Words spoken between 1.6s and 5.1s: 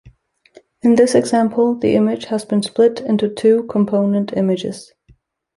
the image has been split into two component images.